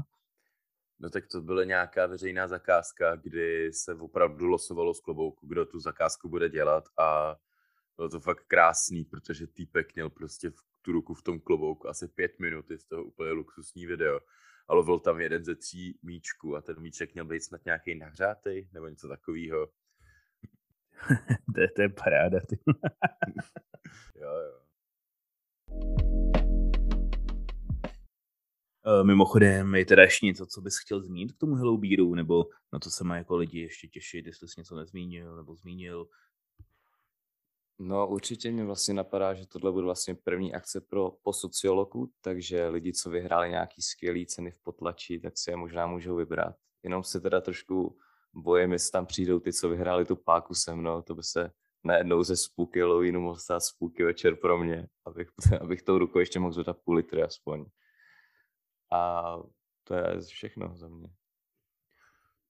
No 1.00 1.10
tak 1.10 1.28
to 1.28 1.42
byla 1.42 1.64
nějaká 1.64 2.06
veřejná 2.06 2.48
zakázka, 2.48 3.16
kdy 3.16 3.74
se 3.74 3.94
opravdu 3.94 4.48
losovalo 4.48 4.94
z 4.94 5.00
klobouku, 5.00 5.48
kdo 5.48 5.66
tu 5.66 5.80
zakázku 5.80 6.30
bude 6.30 6.50
dělat 6.50 6.84
a 6.98 7.36
bylo 7.98 8.10
to 8.10 8.20
fakt 8.20 8.44
krásný, 8.48 9.06
protože 9.06 9.48
týpek 9.48 9.96
měl 9.96 10.10
prostě 10.10 10.50
v 10.50 10.70
tu 10.82 10.92
ruku 10.92 11.14
v 11.14 11.22
tom 11.22 11.40
klobouku 11.40 11.88
asi 11.90 12.08
pět 12.08 12.40
minut, 12.40 12.72
je 12.72 12.78
z 12.78 12.84
toho 12.84 13.04
úplně 13.04 13.32
luxusní 13.32 13.86
video. 13.86 14.20
A 14.68 14.74
lovil 14.74 15.00
tam 15.00 15.22
jeden 15.22 15.44
ze 15.44 15.56
tří 15.56 16.00
míčků 16.04 16.56
a 16.56 16.62
ten 16.62 16.80
míček 16.80 17.14
měl 17.14 17.26
být 17.26 17.44
snad 17.44 17.66
nějaký 17.66 17.96
nahřátý 17.96 18.68
nebo 18.74 18.88
něco 18.88 19.08
takového. 19.08 19.68
to, 21.56 21.62
je, 21.62 21.68
to 21.76 21.82
je 21.82 21.90
paráda. 21.90 22.40
Jo, 24.16 24.30
jo. 24.30 24.60
Uh, 28.90 29.04
mimochodem, 29.04 29.76
je 29.76 29.86
teda 29.86 30.04
ještě 30.04 30.26
něco, 30.26 30.46
co 30.46 30.62
bys 30.62 30.78
chtěl 30.78 31.02
zmínit 31.02 31.32
k 31.32 31.38
tomu 31.38 31.56
Hello 31.56 31.78
Beeru, 31.78 32.16
nebo 32.16 32.46
na 32.74 32.80
to 32.80 32.90
se 32.90 33.04
má 33.04 33.18
jako 33.18 33.36
lidi 33.36 33.60
ještě 33.60 33.88
těšit, 33.88 34.26
jestli 34.26 34.48
jsi 34.48 34.54
něco 34.58 34.76
nezmínil, 34.76 35.36
nebo 35.36 35.56
zmínil. 35.56 36.08
No 37.80 38.08
určitě 38.08 38.52
mě 38.52 38.66
vlastně 38.66 38.94
napadá, 38.94 39.34
že 39.34 39.48
tohle 39.48 39.72
bude 39.72 39.86
vlastně 39.86 40.16
první 40.16 40.54
akce 40.54 40.82
pro 40.82 41.12
po 41.24 41.34
sociologu, 41.34 42.12
takže 42.22 42.68
lidi, 42.68 42.94
co 42.94 43.10
vyhráli 43.10 43.50
nějaký 43.50 43.82
skvělý 43.82 44.26
ceny 44.26 44.52
v 44.52 44.64
potlači, 44.64 45.20
tak 45.20 45.38
si 45.38 45.52
je 45.52 45.56
možná 45.56 45.88
můžou 45.88 46.16
vybrat. 46.16 46.56
Jenom 46.84 47.04
se 47.04 47.20
teda 47.20 47.42
trošku 47.42 47.98
bojím, 48.34 48.72
jestli 48.72 48.92
tam 48.92 49.06
přijdou 49.06 49.40
ty, 49.40 49.54
co 49.54 49.70
vyhráli 49.70 50.06
tu 50.06 50.16
páku 50.16 50.56
se 50.56 50.76
mnou, 50.76 51.02
to 51.02 51.16
by 51.16 51.24
se 51.24 51.52
najednou 51.84 52.24
ze 52.24 52.38
spůky 52.38 52.82
Halloweenu 52.82 53.22
mohl 53.22 53.40
stát 53.40 53.64
spůky 53.64 54.04
večer 54.04 54.36
pro 54.36 54.58
mě, 54.58 54.88
abych, 55.06 55.28
abych 55.62 55.82
tou 55.82 55.98
rukou 55.98 56.20
ještě 56.20 56.40
mohl 56.40 56.54
zvedat 56.54 56.78
půl 56.84 56.96
litry 56.96 57.24
aspoň. 57.24 57.66
A 58.92 59.34
to 59.84 59.94
je 59.94 60.22
všechno 60.22 60.78
za 60.78 60.88
mě. 60.88 61.10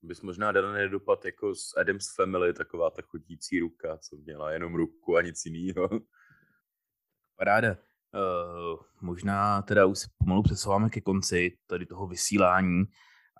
Bys 0.02 0.22
možná 0.22 0.52
dal 0.52 0.74
nedopad 0.74 1.26
jako 1.26 1.56
z 1.56 1.78
Adams 1.78 2.16
Family, 2.16 2.54
taková 2.54 2.90
ta 2.90 3.02
chodící 3.02 3.60
ruka, 3.60 3.98
co 3.98 4.16
měla 4.16 4.52
jenom 4.52 4.76
ruku 4.76 5.18
a 5.18 5.22
nic 5.22 5.46
jiného. 5.46 5.90
Paráda. 7.38 7.76
Uh, 8.14 8.80
možná 9.02 9.62
teda 9.62 9.86
už 9.86 10.00
se 10.00 10.08
pomalu 10.18 10.44
přesouváme 10.44 10.90
ke 10.90 11.02
konci 11.02 11.58
tady 11.68 11.86
toho 11.86 12.08
vysílání 12.08 12.84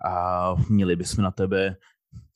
a 0.04 0.54
měli 0.68 0.96
bychom 0.96 1.24
na 1.24 1.30
tebe 1.30 1.76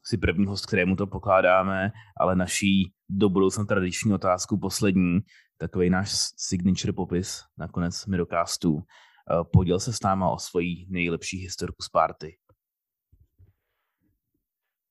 si 0.04 0.18
první 0.18 0.46
host, 0.46 0.66
kterému 0.66 0.96
to 0.96 1.06
pokládáme, 1.06 1.92
ale 2.16 2.36
naší 2.36 2.92
do 3.08 3.28
budoucna 3.28 3.64
tradiční 3.64 4.14
otázku 4.14 4.58
poslední, 4.58 5.20
takový 5.56 5.90
náš 5.90 6.10
signature 6.36 6.92
popis 6.92 7.42
nakonec 7.58 8.06
Mirocastu. 8.06 8.82
Eh, 9.30 9.44
poděl 9.52 9.80
se 9.80 9.92
s 9.92 10.02
náma 10.02 10.30
o 10.30 10.38
svoji 10.38 10.86
nejlepší 10.88 11.38
historku 11.38 11.82
z 11.82 11.88
party. 11.88 12.38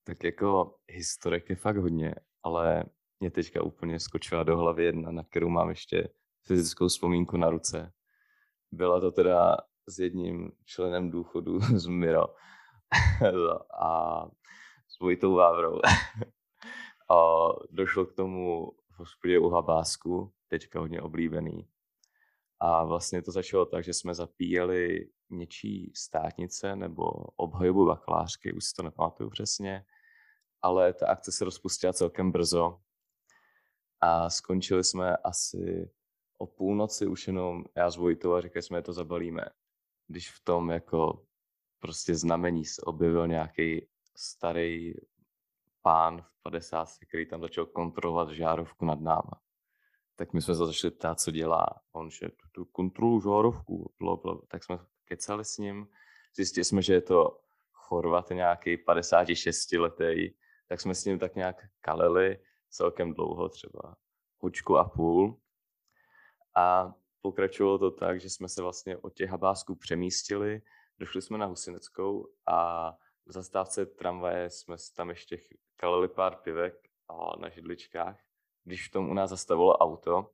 Tak 0.04 0.24
jako 0.24 0.76
historek 0.88 1.50
je 1.50 1.56
fakt 1.56 1.78
hodně, 1.78 2.16
ale 2.44 2.84
mě 3.20 3.32
teďka 3.32 3.64
úplně 3.64 4.00
skočila 4.00 4.44
do 4.44 4.58
hlavy 4.58 4.86
jedna, 4.86 5.12
na 5.12 5.24
kterou 5.24 5.50
mám 5.50 5.70
ještě 5.70 6.10
fyzickou 6.48 6.88
vzpomínku 6.88 7.38
na 7.38 7.50
ruce. 7.50 7.94
Byla 8.72 9.00
to 9.00 9.12
teda 9.12 9.58
s 9.90 10.00
jedním 10.00 10.52
členem 10.66 11.12
důchodu 11.12 11.60
z 11.76 11.88
Miro 11.88 12.24
a 13.82 14.26
s 14.88 15.00
Vojtou 15.00 15.34
Vávrou. 15.34 15.80
a 17.12 17.48
došlo 17.72 18.06
k 18.06 18.14
tomu 18.14 18.72
v 18.90 19.00
hospodě 19.00 19.40
u 19.40 19.50
Habásku, 19.50 20.34
teďka 20.48 20.80
hodně 20.80 21.02
oblíbený. 21.02 21.68
A 22.66 22.84
vlastně 22.84 23.22
to 23.22 23.32
začalo 23.32 23.66
tak, 23.66 23.84
že 23.84 23.94
jsme 23.94 24.14
zapíjeli 24.14 25.10
něčí 25.30 25.92
státnice 25.96 26.76
nebo 26.76 27.04
obhajobu 27.36 27.86
bakalářky, 27.86 28.54
už 28.54 28.66
si 28.66 28.74
to 28.74 28.84
nepamatuju 28.84 29.30
přesně, 29.30 29.86
ale 30.62 30.94
ta 30.94 31.08
akce 31.08 31.32
se 31.32 31.46
rozpustila 31.46 31.94
celkem 31.94 32.32
brzo 32.32 32.80
a 34.02 34.30
skončili 34.30 34.84
jsme 34.84 35.18
asi 35.18 35.92
o 36.38 36.48
půlnoci 36.48 37.08
už 37.08 37.28
jenom 37.28 37.64
já 37.76 37.92
s 37.92 37.98
Vojtou 37.98 38.34
a 38.34 38.42
řekli 38.42 38.62
jsme, 38.62 38.78
že 38.78 38.82
to 38.82 38.94
zabalíme. 38.94 39.46
Když 40.08 40.32
v 40.32 40.44
tom 40.44 40.72
jako 40.72 41.26
prostě 41.80 42.16
znamení 42.16 42.66
se 42.66 42.82
objevil 42.82 43.28
nějaký 43.28 43.88
starý 44.16 44.94
pán 45.82 46.22
v 46.22 46.42
50, 46.44 46.88
který 47.08 47.28
tam 47.28 47.42
začal 47.42 47.66
kontrolovat 47.66 48.30
žárovku 48.30 48.86
nad 48.86 49.02
náma 49.02 49.42
tak 50.16 50.34
my 50.34 50.42
jsme 50.42 50.56
se 50.56 50.66
začali 50.66 50.92
ptát, 50.92 51.20
co 51.20 51.32
dělá. 51.32 51.66
On, 51.92 52.10
že 52.10 52.30
tu 52.52 52.66
kontrolu 52.66 53.22
žárovku, 53.22 53.94
bla, 54.00 54.18
tak 54.48 54.64
jsme 54.64 54.80
kecali 55.06 55.46
s 55.46 55.58
ním, 55.58 55.88
zjistili 56.36 56.66
jsme, 56.66 56.82
že 56.82 56.94
je 56.94 57.02
to 57.02 57.40
Chorvat 57.72 58.30
nějaký 58.30 58.78
56 58.78 59.72
letý, 59.72 60.34
tak 60.68 60.82
jsme 60.82 60.96
s 60.96 61.06
ním 61.06 61.20
tak 61.20 61.36
nějak 61.36 61.66
kalili 61.82 62.40
celkem 62.70 63.14
dlouho, 63.14 63.50
třeba 63.50 63.98
hočku 64.38 64.78
a 64.78 64.84
půl. 64.84 65.40
A 66.56 66.94
pokračovalo 67.22 67.78
to 67.78 67.92
tak, 67.92 68.22
že 68.22 68.30
jsme 68.30 68.50
se 68.50 68.62
vlastně 68.62 68.98
od 68.98 69.14
těch 69.14 69.30
habásků 69.30 69.76
přemístili, 69.76 70.62
došli 71.00 71.22
jsme 71.22 71.38
na 71.38 71.46
Husineckou 71.46 72.34
a 72.46 72.92
v 73.26 73.32
zastávce 73.32 73.86
tramvaje 73.86 74.50
jsme 74.50 74.76
tam 74.96 75.10
ještě 75.10 75.38
kalili 75.76 76.08
pár 76.08 76.36
pivek 76.36 76.90
a 77.08 77.40
na 77.40 77.50
židličkách 77.50 78.20
když 78.64 78.88
v 78.88 78.92
tom 78.92 79.10
u 79.10 79.14
nás 79.14 79.30
zastavilo 79.30 79.78
auto 79.78 80.30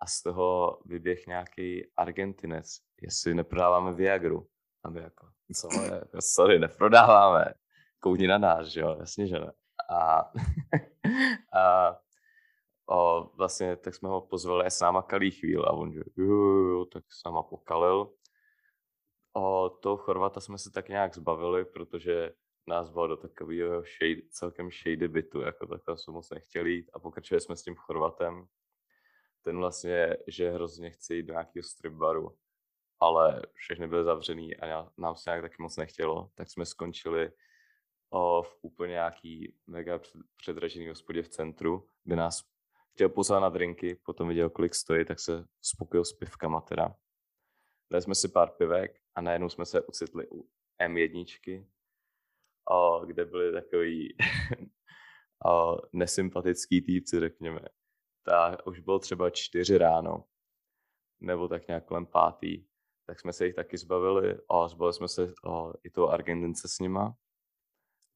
a 0.00 0.06
z 0.06 0.22
toho 0.22 0.78
vyběh 0.84 1.26
nějaký 1.26 1.92
Argentinec, 1.96 2.78
jestli 3.02 3.34
neprodáváme 3.34 3.92
Viagru. 3.92 4.48
A 4.84 4.90
my 4.90 5.00
jako, 5.00 5.28
co 5.54 5.82
je, 5.82 6.02
sorry, 6.20 6.58
neprodáváme. 6.58 7.54
Koudni 8.00 8.26
na 8.26 8.38
nás, 8.38 8.66
že 8.66 8.80
jo, 8.80 8.96
jasně, 8.98 9.26
že 9.26 9.40
ne. 9.40 9.52
A, 9.90 10.20
a 11.58 11.96
o, 12.90 13.30
vlastně 13.36 13.76
tak 13.76 13.94
jsme 13.94 14.08
ho 14.08 14.20
pozvali 14.20 14.66
s 14.66 14.80
náma 14.80 15.02
kalý 15.02 15.30
chvíl 15.30 15.64
a 15.64 15.72
on, 15.72 15.92
že 15.92 16.00
jo, 16.16 16.24
jo, 16.24 16.84
tak 16.84 17.04
s 17.12 17.24
náma 17.24 17.42
pokalil. 17.42 18.12
O 19.32 19.68
toho 19.68 19.96
Chorvata 19.96 20.40
jsme 20.40 20.58
se 20.58 20.70
tak 20.70 20.88
nějak 20.88 21.14
zbavili, 21.14 21.64
protože 21.64 22.32
nás 22.68 22.90
bylo 22.90 23.06
do 23.06 23.16
takového 23.16 23.82
shade, 23.82 24.22
celkem 24.30 24.70
shady 24.70 25.08
bytu, 25.08 25.40
jako 25.40 25.66
takhle 25.66 25.98
jsme 25.98 26.12
moc 26.12 26.30
nechtěli 26.30 26.70
jít 26.70 26.90
a 26.92 26.98
pokračovali 26.98 27.40
jsme 27.40 27.56
s 27.56 27.62
tím 27.62 27.74
Chorvatem. 27.74 28.46
Ten 29.42 29.58
vlastně, 29.58 30.16
že 30.26 30.50
hrozně 30.50 30.90
chci 30.90 31.14
jít 31.14 31.22
do 31.22 31.32
nějakého 31.32 31.62
strip 31.62 31.92
baru, 31.92 32.38
ale 33.00 33.42
všechny 33.52 33.88
byly 33.88 34.04
zavřený 34.04 34.56
a 34.56 34.90
nám 34.98 35.16
se 35.16 35.30
nějak 35.30 35.42
taky 35.42 35.56
moc 35.62 35.76
nechtělo, 35.76 36.30
tak 36.34 36.50
jsme 36.50 36.66
skončili 36.66 37.32
o, 38.10 38.42
v 38.42 38.58
úplně 38.62 38.90
nějaký 38.90 39.54
mega 39.66 40.00
předražený 40.36 40.88
hospodě 40.88 41.22
v 41.22 41.28
centru, 41.28 41.88
kde 42.04 42.16
nás 42.16 42.42
chtěl 42.92 43.08
pozvat 43.08 43.42
na 43.42 43.48
drinky, 43.48 43.94
potom 43.94 44.28
viděl, 44.28 44.50
kolik 44.50 44.74
stojí, 44.74 45.04
tak 45.04 45.20
se 45.20 45.44
spokojil 45.62 46.04
s 46.04 46.12
pivkama 46.12 46.60
teda. 46.60 46.94
Dali 47.90 48.02
jsme 48.02 48.14
si 48.14 48.28
pár 48.28 48.50
pivek 48.50 49.00
a 49.14 49.20
najednou 49.20 49.48
jsme 49.48 49.66
se 49.66 49.82
ocitli 49.82 50.26
u 50.32 50.48
M1, 50.82 51.66
a 52.70 53.04
kde 53.04 53.24
byli 53.24 53.52
takový 53.52 54.16
a 55.46 55.76
nesympatický 55.92 56.82
týpci, 56.82 57.20
řekněme. 57.20 57.60
Tak 58.24 58.66
už 58.66 58.80
bylo 58.80 58.98
třeba 58.98 59.30
čtyři 59.30 59.78
ráno, 59.78 60.24
nebo 61.20 61.48
tak 61.48 61.68
nějak 61.68 61.84
kolem 61.84 62.06
pátý, 62.06 62.64
tak 63.06 63.20
jsme 63.20 63.32
se 63.32 63.46
jich 63.46 63.54
taky 63.54 63.78
zbavili 63.78 64.38
a 64.50 64.68
zbavili 64.68 64.92
jsme 64.92 65.08
se 65.08 65.32
a, 65.44 65.72
i 65.84 65.90
toho 65.90 66.08
Argentince 66.08 66.68
s 66.68 66.78
nima 66.78 67.14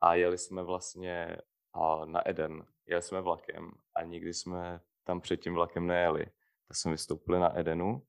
a 0.01 0.15
jeli 0.15 0.39
jsme 0.39 0.63
vlastně 0.63 1.37
a, 1.75 2.05
na 2.05 2.29
Eden. 2.29 2.67
Jeli 2.87 3.03
jsme 3.03 3.21
vlakem 3.21 3.73
a 3.97 4.03
nikdy 4.03 4.35
jsme 4.35 4.81
tam 5.05 5.21
před 5.21 5.37
tím 5.37 5.55
vlakem 5.55 5.87
nejeli. 5.87 6.27
Tak 6.69 6.77
jsme 6.77 6.91
vystoupili 6.93 7.41
na 7.41 7.59
Edenu 7.59 8.07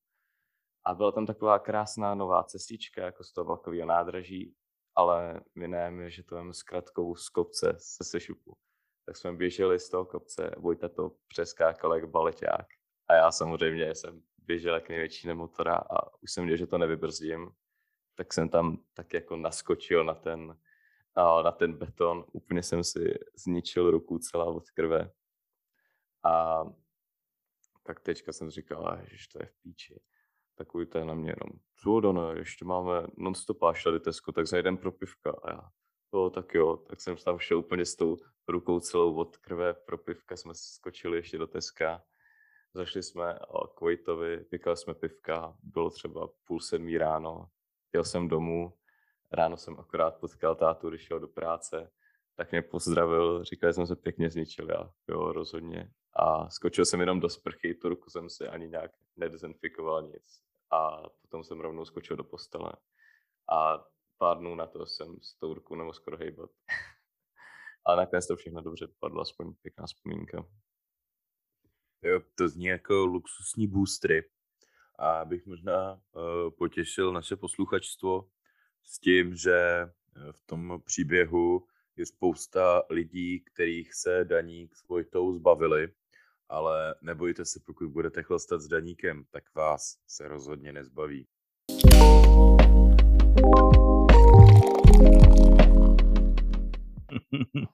a 0.86 0.94
byla 0.96 1.12
tam 1.12 1.26
taková 1.26 1.60
krásná 1.60 2.16
nová 2.16 2.44
cestička 2.44 3.06
jako 3.06 3.24
z 3.24 3.34
toho 3.34 3.46
vlakového 3.46 3.86
nádraží 3.86 4.56
ale 4.96 5.42
my 5.56 5.68
nevíme, 5.68 6.10
že 6.10 6.24
to 6.24 6.38
je 6.38 6.54
zkratkou 6.54 7.16
z 7.16 7.30
kopce 7.30 7.76
se 7.78 8.04
sešupu. 8.04 8.58
Tak 9.06 9.18
jsme 9.18 9.34
běželi 9.34 9.80
z 9.80 9.90
toho 9.90 10.06
kopce, 10.06 10.52
Vojta 10.58 10.90
to 10.90 11.16
přeskákal 11.28 11.94
jak 11.96 12.10
baleťák. 12.10 12.66
A 13.08 13.14
já 13.14 13.32
samozřejmě 13.32 13.96
jsem 13.96 14.24
běžel 14.38 14.74
jak 14.74 14.90
největší 14.90 15.28
nemotora 15.28 15.76
a 15.76 16.14
už 16.22 16.32
jsem 16.32 16.44
viděl, 16.44 16.58
že 16.58 16.68
to 16.68 16.78
nevybrzdím. 16.78 17.52
Tak 18.16 18.34
jsem 18.34 18.50
tam 18.50 18.84
tak 18.94 19.14
jako 19.14 19.36
naskočil 19.36 20.04
na 20.04 20.14
ten, 20.14 20.58
na 21.16 21.52
ten 21.52 21.74
beton. 21.74 22.26
Úplně 22.32 22.64
jsem 22.64 22.84
si 22.84 23.20
zničil 23.36 23.92
ruku 23.92 24.20
celá 24.20 24.46
od 24.46 24.72
krve. 24.72 25.12
A 26.24 26.64
tak 27.84 28.00
teďka 28.00 28.34
jsem 28.34 28.50
říkal, 28.50 29.00
že 29.12 29.26
to 29.32 29.40
je 29.42 29.46
v 29.46 29.62
píči. 29.62 30.02
Takový 30.56 30.86
ten 30.86 31.08
na 31.08 31.14
mě 31.14 31.30
jenom, 31.30 31.60
co 31.76 32.00
Dane, 32.00 32.40
ještě 32.40 32.66
máme 32.66 33.08
non-stopáž 33.18 33.84
tady 33.84 34.00
Tesco, 34.00 34.32
tak 34.32 34.48
zajdem 34.48 34.78
pro 34.78 34.92
pivka. 34.92 35.32
A 35.44 35.52
já, 35.52 35.70
jo, 36.14 36.30
tak 36.30 36.54
jo, 36.54 36.78
tak 36.78 37.02
jsem 37.02 37.16
tam 37.18 37.40
šel 37.40 37.60
úplně 37.60 37.86
s 37.86 37.96
tou 37.96 38.18
rukou 38.48 38.80
celou 38.80 39.16
od 39.16 39.38
krve 39.38 39.74
pro 39.74 39.98
pivka, 39.98 40.38
jsme 40.38 40.54
skočili 40.56 41.18
ještě 41.18 41.38
do 41.38 41.48
Teska. 41.48 42.04
Zašli 42.74 43.04
jsme 43.04 43.40
k 43.76 43.82
Vojtovi, 43.82 44.46
vykali 44.52 44.78
jsme 44.78 44.94
pivka, 44.94 45.58
bylo 45.64 45.90
třeba 45.90 46.30
půl 46.44 46.60
sedmí 46.60 46.98
ráno, 46.98 47.50
jel 47.94 48.04
jsem 48.04 48.28
domů, 48.28 48.74
ráno 49.32 49.58
jsem 49.58 49.80
akorát 49.80 50.20
potkal 50.20 50.56
tátu, 50.56 50.90
když 50.90 51.02
šel 51.02 51.20
do 51.20 51.28
práce, 51.28 51.92
tak 52.36 52.52
mě 52.52 52.62
pozdravil, 52.62 53.44
říkal, 53.44 53.70
že 53.70 53.74
jsem 53.74 53.88
se 53.88 53.96
pěkně 53.96 54.30
zničil, 54.30 54.70
já, 54.70 54.94
jo, 55.08 55.32
rozhodně. 55.32 55.92
A 56.14 56.50
skočil 56.50 56.86
jsem 56.86 57.00
jenom 57.00 57.20
do 57.20 57.30
sprchy, 57.30 57.76
tu 57.76 57.90
ruku 57.90 58.10
jsem 58.10 58.30
si 58.30 58.48
ani 58.48 58.68
nějak 58.68 58.92
nedezinfikoval 59.16 60.02
nic. 60.02 60.42
A 60.72 61.10
potom 61.22 61.44
jsem 61.44 61.60
rovnou 61.60 61.86
skočil 61.86 62.16
do 62.18 62.24
postele. 62.24 62.74
A 63.52 63.86
pár 64.18 64.38
dnů 64.38 64.56
na 64.56 64.68
to 64.68 64.86
jsem 64.86 65.18
s 65.22 65.36
tou 65.36 65.54
rukou 65.54 65.76
nemohl 65.76 65.94
skoro 65.94 66.18
hejbat. 66.18 66.50
A 67.86 67.96
nakonec 67.96 68.28
to 68.28 68.36
všechno 68.36 68.62
dobře 68.62 68.88
dopadlo, 68.88 69.22
aspoň 69.22 69.54
pěkná 69.54 69.86
vzpomínka. 69.86 70.46
Jo, 72.02 72.22
to 72.36 72.50
zní 72.50 72.66
jako 72.66 73.06
luxusní 73.06 73.68
boostry. 73.68 74.30
A 75.00 75.26
bych 75.26 75.46
možná 75.46 75.94
uh, 75.94 76.52
potěšil 76.58 77.14
naše 77.14 77.36
posluchačstvo 77.36 78.30
s 78.84 79.00
tím, 79.00 79.36
že 79.36 79.58
eh, 79.58 79.90
v 80.32 80.42
tom 80.46 80.82
příběhu 80.86 81.68
je 81.98 82.06
spousta 82.06 82.84
lidí, 82.90 83.40
kterých 83.40 83.94
se 83.94 84.26
daník 84.26 84.76
Vojtou 84.90 85.34
zbavili, 85.34 85.88
ale 86.50 86.96
nebojte 87.02 87.46
se, 87.46 87.60
pokud 87.66 87.88
budete 87.88 88.24
chlastat 88.24 88.62
s 88.62 88.68
daníkem, 88.68 89.24
tak 89.32 89.56
vás 89.56 89.98
se 90.08 90.28
rozhodně 90.28 90.74
nezbaví. 90.74 91.28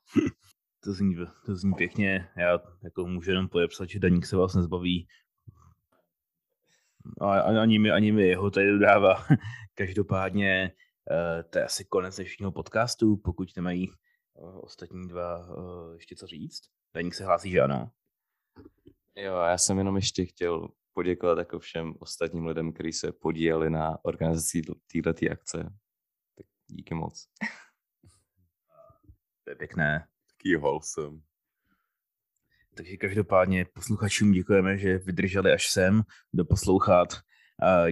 to, 0.83 0.93
zní, 0.93 1.15
to 1.45 1.55
zní 1.55 1.73
pěkně. 1.73 2.29
Já 2.37 2.59
jako 2.83 3.07
můžu 3.07 3.31
jenom 3.31 3.49
podepsat, 3.49 3.89
že 3.89 3.99
daník 3.99 4.25
se 4.25 4.35
vás 4.37 4.55
nezbaví. 4.55 5.07
A 7.21 7.39
ani 7.39 7.79
mi, 7.79 7.91
ani 7.91 8.11
mi 8.11 8.27
jeho 8.27 8.51
tady 8.51 8.71
dodává. 8.71 9.25
Každopádně 9.73 10.71
uh, 11.11 11.43
to 11.49 11.57
je 11.57 11.65
asi 11.65 11.85
konec 11.85 12.15
dnešního 12.15 12.51
podcastu, 12.51 13.17
pokud 13.17 13.49
nemají 13.55 13.89
ostatní 14.61 15.07
dva 15.07 15.47
uh, 15.47 15.93
ještě 15.93 16.15
co 16.15 16.27
říct. 16.27 16.61
Daník 16.93 17.13
se 17.13 17.25
hlásí, 17.25 17.51
že 17.51 17.61
ano. 17.61 17.91
Jo, 19.15 19.35
já 19.35 19.57
jsem 19.57 19.77
jenom 19.77 19.95
ještě 19.95 20.25
chtěl 20.25 20.69
poděkovat 20.93 21.37
jako 21.37 21.59
všem 21.59 21.93
ostatním 21.99 22.45
lidem, 22.45 22.73
kteří 22.73 22.93
se 22.93 23.11
podíleli 23.11 23.69
na 23.69 24.05
organizaci 24.05 24.61
této 24.93 25.31
akce. 25.31 25.57
Tak 26.35 26.45
díky 26.67 26.93
moc. 26.93 27.27
To 29.43 29.51
je 29.51 29.55
pěkné. 29.55 30.07
Taký 30.31 30.55
wholesome. 30.55 31.19
Takže 32.75 32.97
každopádně 32.97 33.65
posluchačům 33.65 34.31
děkujeme, 34.31 34.77
že 34.77 34.97
vydrželi 34.97 35.51
až 35.51 35.71
sem 35.71 36.01
doposlouchat. 36.33 37.09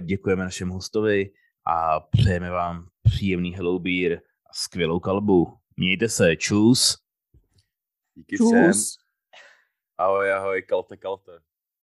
Děkujeme 0.00 0.44
našemu 0.44 0.74
hostovi 0.74 1.30
a 1.64 2.00
přejeme 2.00 2.50
vám 2.50 2.88
příjemný 3.02 3.54
Hello 3.54 3.78
Beer 3.78 4.20
a 4.50 4.52
skvělou 4.52 5.00
kalbu. 5.00 5.58
Mějte 5.78 6.08
se, 6.08 6.36
čus. 6.36 6.98
Díky 8.14 8.36
čus. 8.36 8.48
všem. 8.48 8.72
Ahoj, 9.98 10.32
ahoj, 10.32 10.62
kalte, 10.62 10.96
kalte. 10.96 11.32